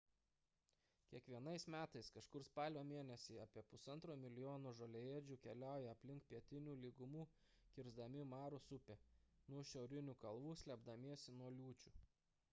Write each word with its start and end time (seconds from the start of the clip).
kiekvienais 1.09 1.63
metais 1.73 2.07
kažkur 2.13 2.45
spalio 2.47 2.81
mėnesį 2.91 3.35
apie 3.43 3.63
1,5 3.73 4.15
mln 4.23 4.69
žoliaėdžių 4.79 5.37
keliauja 5.43 5.93
link 6.11 6.25
pietinių 6.31 6.73
lygumų 6.85 7.21
kisrdami 7.75 8.25
maros 8.33 8.67
upę 8.79 8.95
nuo 9.53 9.67
šiaurinių 9.73 10.17
kalvų 10.25 10.57
slėpdamiesi 10.65 11.37
nuo 11.43 11.53
liūčių 11.59 11.95